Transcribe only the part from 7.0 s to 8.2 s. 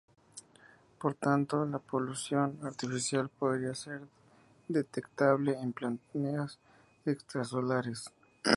extrasolares.